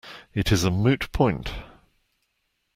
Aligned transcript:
It 0.33 0.51
is 0.51 0.63
a 0.63 0.71
moot 0.71 1.11
point. 1.11 1.51